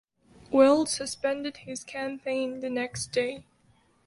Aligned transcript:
Weld 0.51 0.89
suspended 0.89 1.57
his 1.57 1.83
campaign 1.83 2.61
the 2.61 2.71
next 2.71 3.11
day. 3.11 3.45